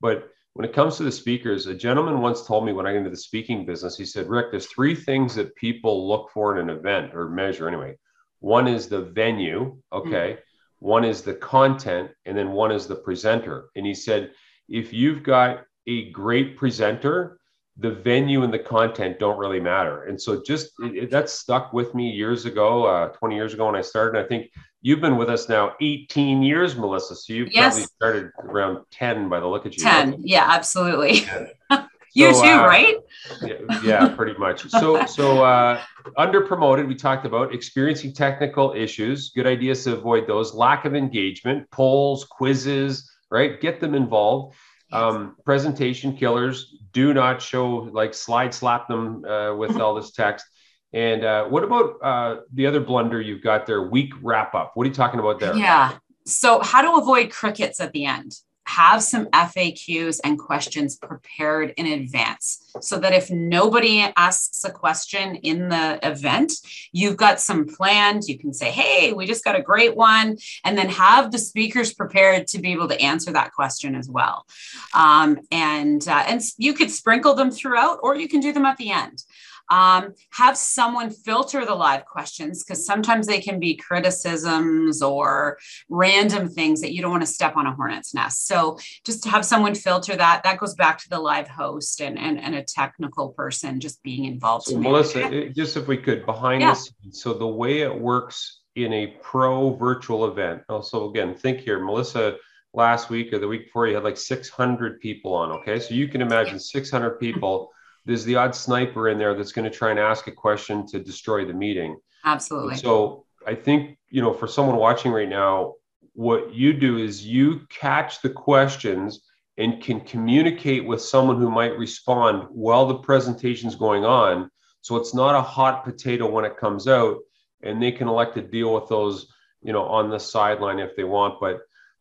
But 0.00 0.28
when 0.52 0.66
it 0.66 0.74
comes 0.74 0.96
to 0.96 1.02
the 1.02 1.12
speakers 1.12 1.66
a 1.66 1.74
gentleman 1.74 2.20
once 2.20 2.46
told 2.46 2.64
me 2.64 2.72
when 2.72 2.86
i 2.86 2.92
got 2.92 2.98
into 2.98 3.10
the 3.10 3.16
speaking 3.16 3.66
business 3.66 3.96
he 3.96 4.06
said 4.06 4.28
rick 4.28 4.46
there's 4.50 4.66
three 4.66 4.94
things 4.94 5.34
that 5.34 5.54
people 5.56 6.08
look 6.08 6.30
for 6.30 6.56
in 6.56 6.68
an 6.68 6.76
event 6.76 7.14
or 7.14 7.28
measure 7.28 7.68
anyway. 7.68 7.96
One 8.40 8.68
is 8.68 8.88
the 8.88 9.00
venue 9.00 9.78
okay? 9.92 10.32
Mm-hmm. 10.32 10.86
one 10.86 11.04
is 11.04 11.22
the 11.22 11.34
content 11.34 12.10
and 12.26 12.36
then 12.36 12.52
one 12.52 12.70
is 12.70 12.86
the 12.86 12.96
presenter. 12.96 13.70
And 13.76 13.86
he 13.86 13.94
said 13.94 14.32
if 14.68 14.92
you've 14.92 15.22
got 15.22 15.64
a 15.86 16.10
great 16.10 16.58
presenter 16.58 17.38
the 17.78 17.90
venue 17.90 18.42
and 18.42 18.52
the 18.52 18.58
content 18.58 19.18
don't 19.18 19.38
really 19.38 19.60
matter. 19.60 20.04
And 20.04 20.20
so 20.20 20.42
just 20.42 20.72
it, 20.80 21.04
it, 21.04 21.10
that 21.10 21.28
stuck 21.28 21.72
with 21.72 21.94
me 21.94 22.10
years 22.10 22.46
ago, 22.46 22.86
uh, 22.86 23.08
20 23.08 23.34
years 23.34 23.52
ago 23.52 23.66
when 23.66 23.76
I 23.76 23.82
started. 23.82 24.24
I 24.24 24.26
think 24.26 24.50
you've 24.80 25.00
been 25.00 25.16
with 25.16 25.28
us 25.28 25.48
now 25.48 25.74
18 25.80 26.42
years, 26.42 26.76
Melissa. 26.76 27.14
So 27.16 27.32
you 27.32 27.46
yes. 27.50 27.74
probably 27.74 27.86
started 27.86 28.30
around 28.38 28.84
10 28.92 29.28
by 29.28 29.40
the 29.40 29.46
look 29.46 29.66
at 29.66 29.76
you. 29.76 29.82
10. 29.82 30.16
Yeah, 30.20 30.46
absolutely. 30.48 31.26
you 32.14 32.32
so, 32.32 32.42
too, 32.42 32.48
uh, 32.48 32.66
right? 32.66 32.96
yeah, 33.42 33.80
yeah, 33.84 34.08
pretty 34.08 34.38
much. 34.38 34.66
So, 34.70 35.04
so 35.06 35.44
uh, 35.44 35.82
under 36.16 36.40
promoted, 36.40 36.88
we 36.88 36.94
talked 36.94 37.26
about 37.26 37.54
experiencing 37.54 38.14
technical 38.14 38.72
issues, 38.72 39.30
good 39.30 39.46
ideas 39.46 39.84
to 39.84 39.92
avoid 39.92 40.26
those, 40.26 40.54
lack 40.54 40.86
of 40.86 40.94
engagement, 40.94 41.70
polls, 41.70 42.24
quizzes, 42.24 43.10
right? 43.30 43.60
Get 43.60 43.80
them 43.80 43.94
involved. 43.94 44.56
Um, 44.92 45.34
presentation 45.44 46.16
killers 46.16 46.76
do 46.96 47.12
not 47.12 47.42
show 47.42 47.90
like 47.92 48.14
slide 48.14 48.54
slap 48.54 48.88
them 48.88 49.22
uh, 49.26 49.54
with 49.54 49.78
all 49.78 49.94
this 49.94 50.12
text. 50.12 50.46
And 50.94 51.26
uh, 51.26 51.44
what 51.44 51.62
about 51.62 52.02
uh, 52.02 52.36
the 52.54 52.66
other 52.66 52.80
blunder 52.80 53.20
you've 53.20 53.42
got 53.42 53.66
there? 53.66 53.82
Weak 53.82 54.14
wrap 54.22 54.54
up. 54.54 54.70
What 54.74 54.84
are 54.84 54.88
you 54.88 54.94
talking 54.94 55.20
about 55.20 55.38
there? 55.38 55.54
Yeah. 55.54 55.98
So 56.24 56.60
how 56.60 56.80
to 56.80 56.98
avoid 56.98 57.30
crickets 57.30 57.80
at 57.80 57.92
the 57.92 58.06
end? 58.06 58.32
Have 58.66 59.02
some 59.02 59.26
FAQs 59.26 60.20
and 60.24 60.38
questions 60.38 60.96
prepared 60.96 61.72
in 61.76 61.86
advance 61.86 62.72
so 62.80 62.98
that 62.98 63.12
if 63.12 63.30
nobody 63.30 64.00
asks 64.16 64.64
a 64.64 64.70
question 64.70 65.36
in 65.36 65.68
the 65.68 65.98
event, 66.02 66.52
you've 66.92 67.16
got 67.16 67.40
some 67.40 67.66
planned. 67.66 68.24
You 68.24 68.38
can 68.38 68.52
say, 68.52 68.70
Hey, 68.70 69.12
we 69.12 69.26
just 69.26 69.44
got 69.44 69.58
a 69.58 69.62
great 69.62 69.96
one. 69.96 70.36
And 70.64 70.76
then 70.76 70.88
have 70.88 71.30
the 71.30 71.38
speakers 71.38 71.94
prepared 71.94 72.48
to 72.48 72.58
be 72.58 72.72
able 72.72 72.88
to 72.88 73.00
answer 73.00 73.32
that 73.32 73.52
question 73.52 73.94
as 73.94 74.08
well. 74.08 74.46
Um, 74.94 75.38
and, 75.50 76.06
uh, 76.06 76.24
and 76.26 76.42
you 76.58 76.74
could 76.74 76.90
sprinkle 76.90 77.34
them 77.34 77.50
throughout, 77.50 78.00
or 78.02 78.16
you 78.16 78.28
can 78.28 78.40
do 78.40 78.52
them 78.52 78.66
at 78.66 78.76
the 78.76 78.90
end. 78.90 79.22
Um, 79.70 80.14
have 80.30 80.56
someone 80.56 81.10
filter 81.10 81.64
the 81.64 81.74
live 81.74 82.04
questions 82.04 82.64
because 82.64 82.86
sometimes 82.86 83.26
they 83.26 83.40
can 83.40 83.58
be 83.58 83.76
criticisms 83.76 85.02
or 85.02 85.58
random 85.88 86.48
things 86.48 86.80
that 86.80 86.92
you 86.92 87.02
don't 87.02 87.10
want 87.10 87.22
to 87.22 87.26
step 87.26 87.56
on 87.56 87.66
a 87.66 87.74
hornet's 87.74 88.14
nest. 88.14 88.46
So 88.46 88.78
just 89.04 89.22
to 89.24 89.30
have 89.30 89.44
someone 89.44 89.74
filter 89.74 90.16
that, 90.16 90.42
that 90.44 90.58
goes 90.58 90.74
back 90.74 90.98
to 90.98 91.08
the 91.08 91.18
live 91.18 91.48
host 91.48 92.00
and, 92.00 92.18
and, 92.18 92.40
and 92.40 92.54
a 92.54 92.62
technical 92.62 93.30
person 93.30 93.80
just 93.80 94.02
being 94.02 94.24
involved. 94.24 94.66
So 94.66 94.78
Melissa, 94.78 95.50
just 95.50 95.76
if 95.76 95.88
we 95.88 95.96
could, 95.96 96.26
behind 96.26 96.62
yeah. 96.62 96.74
scenes. 96.74 97.22
so 97.22 97.34
the 97.34 97.46
way 97.46 97.80
it 97.80 98.00
works 98.00 98.60
in 98.76 98.92
a 98.92 99.06
pro 99.22 99.74
virtual 99.74 100.26
event. 100.26 100.62
Also, 100.68 101.08
again, 101.10 101.34
think 101.34 101.60
here, 101.60 101.80
Melissa 101.80 102.36
last 102.76 103.08
week 103.08 103.32
or 103.32 103.38
the 103.38 103.48
week 103.48 103.64
before 103.64 103.88
you 103.88 103.94
had 103.94 104.04
like 104.04 104.18
600 104.18 105.00
people 105.00 105.32
on 105.32 105.50
okay 105.50 105.80
so 105.80 105.94
you 105.94 106.08
can 106.08 106.20
imagine 106.20 106.60
600 106.60 107.18
people 107.18 107.72
there's 108.06 108.24
the 108.24 108.36
odd 108.36 108.54
sniper 108.54 109.08
in 109.08 109.18
there 109.18 109.34
that's 109.34 109.52
going 109.52 109.70
to 109.70 109.76
try 109.76 109.90
and 109.90 109.98
ask 109.98 110.26
a 110.28 110.32
question 110.32 110.86
to 110.86 110.98
destroy 110.98 111.44
the 111.44 111.52
meeting. 111.52 111.98
Absolutely. 112.24 112.76
So 112.76 113.26
I 113.46 113.54
think, 113.54 113.98
you 114.08 114.22
know, 114.22 114.32
for 114.32 114.46
someone 114.46 114.76
watching 114.76 115.12
right 115.12 115.28
now, 115.28 115.74
what 116.14 116.54
you 116.54 116.72
do 116.72 116.96
is 116.96 117.26
you 117.26 117.66
catch 117.68 118.22
the 118.22 118.30
questions 118.30 119.20
and 119.58 119.82
can 119.82 120.00
communicate 120.00 120.86
with 120.86 121.02
someone 121.02 121.38
who 121.38 121.50
might 121.50 121.76
respond 121.76 122.46
while 122.50 122.86
the 122.86 122.98
presentation's 122.98 123.74
going 123.74 124.04
on. 124.04 124.50
So 124.82 124.96
it's 124.96 125.14
not 125.14 125.34
a 125.34 125.42
hot 125.42 125.84
potato 125.84 126.30
when 126.30 126.44
it 126.44 126.56
comes 126.56 126.86
out, 126.86 127.18
and 127.62 127.82
they 127.82 127.90
can 127.90 128.06
elect 128.06 128.34
to 128.34 128.42
deal 128.42 128.72
with 128.72 128.88
those, 128.88 129.26
you 129.62 129.72
know, 129.72 129.84
on 129.84 130.10
the 130.10 130.18
sideline 130.18 130.78
if 130.78 130.94
they 130.94 131.04
want. 131.04 131.40
But 131.40 131.60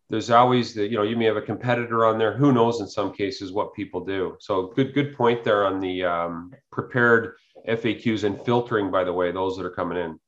there's 0.09 0.29
always 0.29 0.73
the 0.73 0.87
you 0.87 0.97
know 0.97 1.03
you 1.03 1.15
may 1.15 1.25
have 1.25 1.37
a 1.37 1.41
competitor 1.41 2.05
on 2.05 2.17
there 2.17 2.35
who 2.35 2.51
knows 2.51 2.79
in 2.79 2.87
some 2.87 3.11
cases 3.11 3.51
what 3.51 3.73
people 3.73 4.03
do. 4.03 4.37
So 4.39 4.67
good 4.75 4.93
good 4.93 5.15
point 5.15 5.43
there 5.43 5.65
on 5.65 5.79
the 5.79 6.03
um, 6.03 6.53
prepared 6.71 7.35
faqs 7.67 8.23
and 8.23 8.39
filtering 8.41 8.91
by 8.91 9.03
the 9.03 9.13
way 9.13 9.31
those 9.31 9.57
that 9.57 9.65
are 9.65 9.71
coming 9.71 9.97
in. 9.97 10.19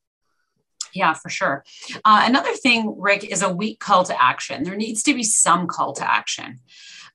Yeah 0.94 1.14
for 1.14 1.30
sure. 1.30 1.64
Uh, 2.06 2.24
another 2.26 2.54
thing 2.54 2.96
rick 2.98 3.24
is 3.24 3.44
a 3.44 3.54
weak 3.54 3.80
call 3.80 4.04
to 4.06 4.22
action. 4.22 4.64
There 4.64 4.76
needs 4.76 5.04
to 5.04 5.14
be 5.14 5.24
some 5.24 5.68
call 5.68 5.94
to 5.94 6.10
action. 6.10 6.60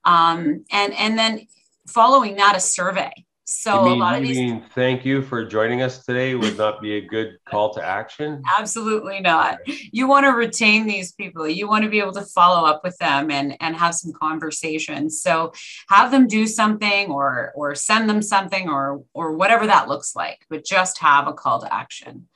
Um, 0.05 0.65
and 0.71 0.93
and 0.93 1.17
then 1.17 1.47
following 1.87 2.35
that 2.37 2.55
a 2.55 2.59
survey 2.59 3.11
so 3.45 3.83
mean, 3.83 3.93
a 3.93 3.95
lot 3.95 4.15
of 4.15 4.21
these 4.21 4.37
mean 4.37 4.63
thank 4.73 5.03
you 5.03 5.21
for 5.21 5.43
joining 5.43 5.81
us 5.81 6.05
today 6.05 6.33
would 6.33 6.57
not 6.57 6.81
be 6.81 6.95
a 6.95 7.01
good 7.01 7.37
call 7.45 7.73
to 7.73 7.83
action. 7.83 8.41
Absolutely 8.57 9.19
not. 9.19 9.59
You 9.65 10.07
want 10.07 10.25
to 10.25 10.29
retain 10.29 10.87
these 10.87 11.11
people. 11.11 11.47
You 11.47 11.67
want 11.67 11.83
to 11.83 11.89
be 11.89 11.99
able 11.99 12.13
to 12.13 12.21
follow 12.21 12.65
up 12.65 12.85
with 12.85 12.97
them 12.99 13.31
and 13.31 13.57
and 13.59 13.75
have 13.75 13.95
some 13.95 14.13
conversations. 14.13 15.21
So 15.21 15.51
have 15.89 16.09
them 16.09 16.27
do 16.27 16.47
something 16.47 17.11
or 17.11 17.51
or 17.55 17.75
send 17.75 18.09
them 18.09 18.21
something 18.21 18.69
or 18.69 19.03
or 19.13 19.33
whatever 19.33 19.67
that 19.67 19.89
looks 19.89 20.15
like, 20.15 20.45
but 20.49 20.63
just 20.63 20.99
have 20.99 21.27
a 21.27 21.33
call 21.33 21.59
to 21.61 21.73
action. 21.73 22.29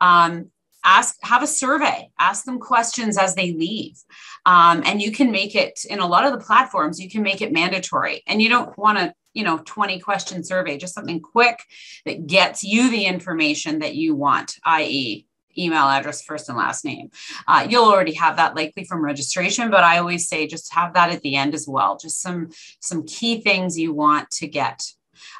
Um, 0.00 0.50
ask 0.84 1.16
have 1.22 1.42
a 1.42 1.46
survey 1.46 2.10
ask 2.18 2.44
them 2.44 2.58
questions 2.58 3.16
as 3.16 3.34
they 3.34 3.52
leave 3.52 3.96
um, 4.44 4.82
and 4.84 5.00
you 5.00 5.10
can 5.10 5.30
make 5.30 5.54
it 5.54 5.80
in 5.88 5.98
a 5.98 6.06
lot 6.06 6.26
of 6.26 6.32
the 6.32 6.44
platforms 6.44 7.00
you 7.00 7.08
can 7.08 7.22
make 7.22 7.40
it 7.40 7.52
mandatory 7.52 8.22
and 8.26 8.42
you 8.42 8.50
don't 8.50 8.76
want 8.76 8.98
to 8.98 9.14
you 9.34 9.44
know 9.44 9.58
20 9.64 10.00
question 10.00 10.42
survey 10.42 10.78
just 10.78 10.94
something 10.94 11.20
quick 11.20 11.62
that 12.06 12.26
gets 12.26 12.64
you 12.64 12.90
the 12.90 13.04
information 13.04 13.80
that 13.80 13.94
you 13.94 14.14
want 14.14 14.56
i.e 14.64 15.26
email 15.58 15.88
address 15.88 16.22
first 16.22 16.48
and 16.48 16.58
last 16.58 16.84
name. 16.84 17.10
Uh, 17.46 17.66
you'll 17.68 17.84
already 17.84 18.14
have 18.14 18.36
that 18.36 18.54
likely 18.54 18.84
from 18.84 19.04
registration 19.04 19.70
but 19.70 19.84
i 19.84 19.98
always 19.98 20.28
say 20.28 20.46
just 20.46 20.72
have 20.72 20.94
that 20.94 21.10
at 21.10 21.22
the 21.22 21.36
end 21.36 21.54
as 21.54 21.66
well. 21.68 21.96
Just 21.96 22.20
some 22.20 22.50
some 22.80 23.04
key 23.06 23.40
things 23.40 23.78
you 23.78 23.92
want 23.92 24.30
to 24.32 24.46
get. 24.46 24.82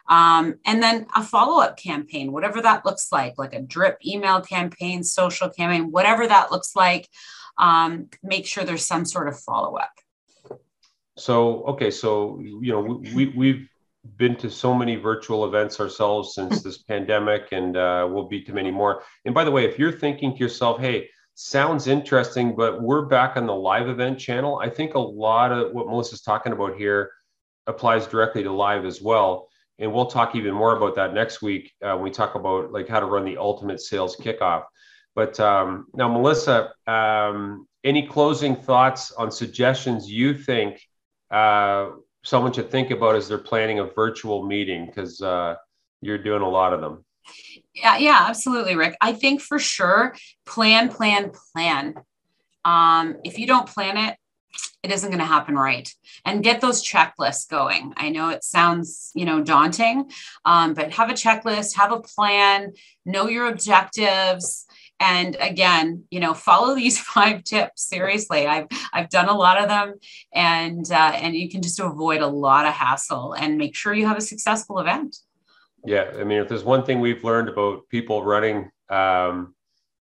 Um, 0.08 0.56
and 0.64 0.82
then 0.82 1.06
a 1.16 1.22
follow-up 1.22 1.76
campaign 1.76 2.32
whatever 2.32 2.60
that 2.62 2.84
looks 2.84 3.10
like 3.10 3.34
like 3.38 3.54
a 3.54 3.60
drip 3.60 3.98
email 4.04 4.40
campaign 4.40 5.02
social 5.02 5.48
campaign 5.48 5.90
whatever 5.90 6.26
that 6.26 6.52
looks 6.52 6.76
like 6.76 7.08
um, 7.58 8.08
make 8.22 8.46
sure 8.46 8.64
there's 8.64 8.86
some 8.86 9.04
sort 9.04 9.28
of 9.28 9.38
follow-up. 9.38 9.92
So 11.16 11.62
okay 11.64 11.90
so 11.90 12.40
you 12.40 12.72
know 12.72 13.02
we, 13.14 13.26
we've 13.26 13.68
been 14.16 14.36
to 14.36 14.50
so 14.50 14.74
many 14.74 14.96
virtual 14.96 15.44
events 15.44 15.80
ourselves 15.80 16.34
since 16.34 16.62
this 16.62 16.78
pandemic, 16.88 17.48
and 17.52 17.76
uh, 17.76 18.06
we'll 18.10 18.28
be 18.28 18.42
to 18.42 18.52
many 18.52 18.70
more. 18.70 19.02
And 19.24 19.34
by 19.34 19.44
the 19.44 19.50
way, 19.50 19.64
if 19.64 19.78
you're 19.78 19.92
thinking 19.92 20.32
to 20.32 20.38
yourself, 20.38 20.80
hey, 20.80 21.08
sounds 21.34 21.86
interesting, 21.86 22.54
but 22.54 22.82
we're 22.82 23.06
back 23.06 23.36
on 23.36 23.46
the 23.46 23.54
live 23.54 23.88
event 23.88 24.18
channel, 24.18 24.60
I 24.62 24.68
think 24.68 24.94
a 24.94 24.98
lot 24.98 25.52
of 25.52 25.72
what 25.72 25.86
Melissa's 25.86 26.22
talking 26.22 26.52
about 26.52 26.76
here 26.76 27.10
applies 27.66 28.06
directly 28.06 28.42
to 28.42 28.52
live 28.52 28.84
as 28.84 29.00
well. 29.00 29.48
And 29.78 29.92
we'll 29.92 30.06
talk 30.06 30.36
even 30.36 30.54
more 30.54 30.76
about 30.76 30.94
that 30.96 31.14
next 31.14 31.42
week 31.42 31.72
uh, 31.82 31.94
when 31.94 32.04
we 32.04 32.10
talk 32.10 32.36
about 32.36 32.70
like 32.70 32.86
how 32.86 33.00
to 33.00 33.06
run 33.06 33.24
the 33.24 33.38
ultimate 33.38 33.80
sales 33.80 34.16
kickoff. 34.16 34.64
But 35.16 35.38
um, 35.40 35.86
now, 35.94 36.08
Melissa, 36.08 36.72
um, 36.86 37.66
any 37.82 38.06
closing 38.06 38.56
thoughts 38.56 39.12
on 39.12 39.30
suggestions 39.30 40.10
you 40.10 40.34
think 40.34 40.80
uh, 41.30 41.90
someone 42.24 42.52
should 42.52 42.70
think 42.70 42.90
about 42.90 43.14
as 43.14 43.28
they're 43.28 43.38
planning 43.38 43.78
a 43.78 43.84
virtual 43.84 44.44
meeting 44.44 44.86
because 44.86 45.20
uh, 45.20 45.54
you're 46.00 46.18
doing 46.18 46.42
a 46.42 46.48
lot 46.48 46.72
of 46.72 46.80
them. 46.80 47.04
Yeah, 47.74 47.96
yeah, 47.98 48.26
absolutely, 48.28 48.76
Rick. 48.76 48.96
I 49.00 49.12
think 49.12 49.40
for 49.40 49.58
sure, 49.58 50.14
plan, 50.46 50.88
plan, 50.88 51.32
plan. 51.52 51.94
Um, 52.64 53.16
if 53.24 53.38
you 53.38 53.46
don't 53.46 53.68
plan 53.68 53.96
it, 53.96 54.16
it 54.82 54.90
isn't 54.90 55.10
going 55.10 55.18
to 55.18 55.24
happen 55.24 55.56
right 55.56 55.92
and 56.24 56.44
get 56.44 56.60
those 56.60 56.84
checklists 56.84 57.48
going 57.48 57.92
i 57.96 58.10
know 58.10 58.28
it 58.28 58.44
sounds 58.44 59.10
you 59.14 59.24
know 59.24 59.42
daunting 59.42 60.10
um, 60.44 60.74
but 60.74 60.92
have 60.92 61.10
a 61.10 61.14
checklist 61.14 61.74
have 61.74 61.90
a 61.90 62.00
plan 62.00 62.72
know 63.04 63.26
your 63.28 63.48
objectives 63.48 64.66
and 65.00 65.36
again 65.40 66.04
you 66.10 66.20
know 66.20 66.34
follow 66.34 66.74
these 66.74 66.98
five 67.14 67.44
tips 67.44 67.82
seriously. 67.82 68.46
I've 68.46 68.66
i've 68.92 69.10
done 69.10 69.28
a 69.28 69.34
lot 69.34 69.60
of 69.60 69.68
them 69.68 69.94
and 70.32 70.90
uh, 70.90 71.12
and 71.14 71.34
you 71.34 71.48
can 71.48 71.62
just 71.62 71.80
avoid 71.80 72.20
a 72.20 72.26
lot 72.26 72.66
of 72.66 72.72
hassle 72.72 73.34
and 73.34 73.58
make 73.58 73.74
sure 73.74 73.94
you 73.94 74.06
have 74.06 74.18
a 74.18 74.22
successful 74.22 74.78
event. 74.78 75.16
Yeah 75.86 76.10
i 76.18 76.24
mean 76.24 76.38
if 76.38 76.48
there's 76.48 76.64
one 76.64 76.84
thing 76.84 77.00
we've 77.00 77.24
learned 77.24 77.48
about 77.48 77.88
people 77.88 78.24
running 78.24 78.70
um, 78.90 79.54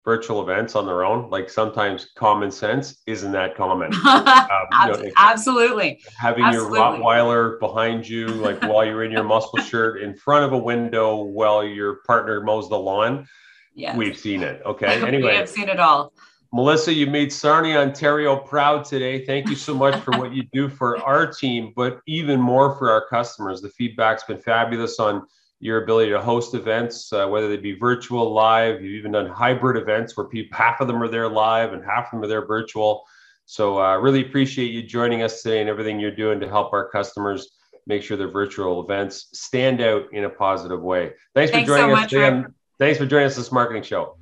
virtual 0.05 0.41
events 0.43 0.75
on 0.75 0.87
their 0.87 1.05
own 1.05 1.29
like 1.31 1.51
sometimes 1.51 2.11
common 2.17 2.51
sense 2.51 3.03
isn't 3.07 3.33
that 3.33 3.55
common. 3.57 3.93
Um, 4.11 4.97
you 4.97 5.05
know, 5.05 5.11
absolutely. 5.19 6.01
having 6.17 6.45
absolutely. 6.45 6.79
your 6.79 6.89
rottweiler 6.89 7.61
behind 7.61 8.09
you 8.09 8.27
like 8.29 8.61
while 8.63 8.85
you're 8.85 9.05
in 9.05 9.11
your 9.11 9.25
muscle 9.25 9.59
shirt 9.59 10.03
in 10.03 10.15
front 10.15 10.45
of 10.45 10.53
a 10.53 10.59
window 10.59 11.23
while 11.23 11.65
your 11.65 11.97
partner 12.07 12.41
mows 12.41 12.69
the 12.69 12.79
lawn 12.79 13.27
Yes. 13.75 13.97
We've 13.97 14.17
seen 14.17 14.43
it. 14.43 14.63
Okay. 14.67 15.03
Anyway, 15.03 15.31
we 15.31 15.37
have 15.37 15.49
seen 15.49 15.69
it 15.69 15.81
all. 15.81 16.13
Melissa, 16.53 16.93
you 16.93 17.07
made 17.07 17.33
Sarnia, 17.33 17.79
Ontario 17.79 18.37
proud 18.37 18.85
today. 18.85 19.25
Thank 19.25 19.49
you 19.49 19.55
so 19.55 19.73
much 19.73 19.95
for 20.03 20.19
what 20.19 20.33
you 20.33 20.43
do 20.53 20.69
for 20.69 20.99
our 21.07 21.27
team, 21.27 21.73
but 21.77 22.01
even 22.07 22.41
more 22.41 22.77
for 22.77 22.91
our 22.91 23.07
customers. 23.07 23.61
The 23.61 23.69
feedback's 23.69 24.25
been 24.25 24.39
fabulous 24.39 24.99
on 24.99 25.27
your 25.61 25.83
ability 25.85 26.11
to 26.11 26.21
host 26.21 26.55
events, 26.55 27.13
uh, 27.13 27.27
whether 27.29 27.49
they 27.49 27.57
be 27.57 27.79
virtual, 27.79 28.33
live. 28.33 28.83
You've 28.83 28.99
even 28.99 29.13
done 29.13 29.29
hybrid 29.29 29.81
events 29.81 30.17
where 30.17 30.27
people 30.27 30.57
half 30.57 30.81
of 30.81 30.89
them 30.89 31.01
are 31.03 31.09
there 31.09 31.29
live 31.29 31.73
and 31.73 31.85
half 31.85 32.07
of 32.07 32.13
them 32.13 32.25
are 32.25 32.27
there 32.27 32.47
virtual. 32.47 33.05
So 33.45 33.79
I 33.79 33.95
uh, 33.95 33.99
really 33.99 34.25
appreciate 34.25 34.73
you 34.73 34.83
joining 34.83 35.23
us 35.23 35.43
today 35.43 35.61
and 35.61 35.69
everything 35.69 36.01
you're 36.01 36.15
doing 36.15 36.41
to 36.41 36.49
help 36.49 36.73
our 36.73 36.89
customers 36.89 37.49
make 37.87 38.03
sure 38.03 38.17
their 38.17 38.31
virtual 38.31 38.83
events 38.83 39.29
stand 39.35 39.81
out 39.81 40.05
in 40.13 40.25
a 40.25 40.31
positive 40.31 40.81
way. 40.81 41.13
Thanks, 41.35 41.53
Thanks 41.53 41.69
for 41.69 41.77
joining 41.77 41.95
so 41.95 41.99
us 41.99 42.01
much, 42.03 42.11
today. 42.11 42.45
Thanks 42.81 42.99
for 42.99 43.05
joining 43.05 43.27
us 43.27 43.37
this 43.37 43.53
marketing 43.53 43.83
show. 43.83 44.17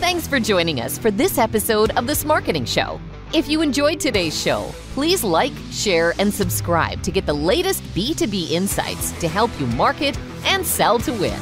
Thanks 0.00 0.26
for 0.26 0.40
joining 0.40 0.80
us 0.80 0.96
for 0.96 1.10
this 1.10 1.36
episode 1.36 1.90
of 1.90 2.06
this 2.06 2.24
marketing 2.24 2.64
show. 2.64 2.98
If 3.34 3.50
you 3.50 3.60
enjoyed 3.60 4.00
today's 4.00 4.40
show, 4.40 4.70
please 4.94 5.22
like, 5.22 5.52
share, 5.70 6.14
and 6.18 6.32
subscribe 6.32 7.02
to 7.02 7.10
get 7.10 7.26
the 7.26 7.34
latest 7.34 7.82
B2B 7.94 8.52
insights 8.52 9.12
to 9.20 9.28
help 9.28 9.50
you 9.60 9.66
market 9.66 10.18
and 10.44 10.64
sell 10.64 10.98
to 11.00 11.12
win. 11.12 11.38